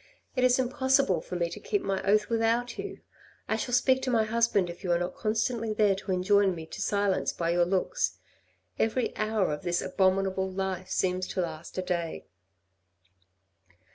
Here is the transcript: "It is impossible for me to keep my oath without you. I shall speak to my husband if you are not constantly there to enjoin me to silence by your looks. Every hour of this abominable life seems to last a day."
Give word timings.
"It 0.36 0.44
is 0.44 0.58
impossible 0.58 1.22
for 1.22 1.36
me 1.36 1.48
to 1.48 1.58
keep 1.58 1.80
my 1.80 2.02
oath 2.02 2.28
without 2.28 2.76
you. 2.76 3.00
I 3.48 3.56
shall 3.56 3.72
speak 3.72 4.02
to 4.02 4.10
my 4.10 4.24
husband 4.24 4.68
if 4.68 4.84
you 4.84 4.92
are 4.92 4.98
not 4.98 5.14
constantly 5.16 5.72
there 5.72 5.94
to 5.94 6.12
enjoin 6.12 6.54
me 6.54 6.66
to 6.66 6.82
silence 6.82 7.32
by 7.32 7.48
your 7.48 7.64
looks. 7.64 8.18
Every 8.78 9.16
hour 9.16 9.50
of 9.54 9.62
this 9.62 9.80
abominable 9.80 10.50
life 10.52 10.90
seems 10.90 11.26
to 11.28 11.40
last 11.40 11.78
a 11.78 11.82
day." 11.82 12.26